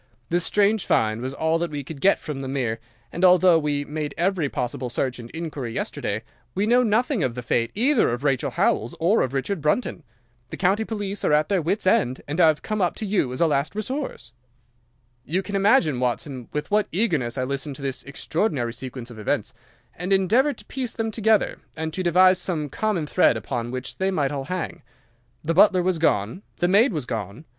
This 0.29 0.43
strange 0.43 0.83
find 0.87 1.21
was 1.21 1.35
all 1.35 1.59
that 1.59 1.69
we 1.69 1.83
could 1.83 2.01
get 2.01 2.17
from 2.17 2.41
the 2.41 2.47
mere, 2.47 2.79
and, 3.11 3.23
although 3.23 3.59
we 3.59 3.85
made 3.85 4.15
every 4.17 4.49
possible 4.49 4.89
search 4.89 5.19
and 5.19 5.29
inquiry 5.29 5.73
yesterday, 5.75 6.23
we 6.55 6.65
know 6.65 6.81
nothing 6.81 7.21
of 7.23 7.35
the 7.35 7.43
fate 7.43 7.69
either 7.75 8.09
of 8.09 8.23
Rachel 8.23 8.49
Howells 8.49 8.95
or 8.99 9.21
of 9.21 9.35
Richard 9.35 9.61
Brunton. 9.61 10.01
The 10.49 10.57
county 10.57 10.83
police 10.85 11.23
are 11.23 11.33
at 11.33 11.49
their 11.49 11.61
wits' 11.61 11.85
end, 11.85 12.23
and 12.27 12.41
I 12.41 12.47
have 12.47 12.63
come 12.63 12.81
up 12.81 12.95
to 12.95 13.05
you 13.05 13.31
as 13.31 13.41
a 13.41 13.45
last 13.45 13.75
resource.' 13.75 14.31
"You 15.23 15.43
can 15.43 15.55
imagine, 15.55 15.99
Watson, 15.99 16.47
with 16.51 16.71
what 16.71 16.87
eagerness 16.91 17.37
I 17.37 17.43
listened 17.43 17.75
to 17.75 17.83
this 17.83 18.01
extraordinary 18.01 18.73
sequence 18.73 19.11
of 19.11 19.19
events, 19.19 19.53
and 19.93 20.11
endeavoured 20.11 20.57
to 20.57 20.65
piece 20.65 20.93
them 20.93 21.11
together, 21.11 21.59
and 21.75 21.93
to 21.93 22.01
devise 22.01 22.39
some 22.39 22.69
common 22.69 23.05
thread 23.05 23.37
upon 23.37 23.69
which 23.69 23.99
they 23.99 24.09
might 24.09 24.31
all 24.31 24.45
hang. 24.45 24.81
The 25.43 25.53
butler 25.53 25.83
was 25.83 25.99
gone. 25.99 26.41
The 26.57 26.67
maid 26.67 26.91
was 26.91 27.05
gone. 27.05 27.45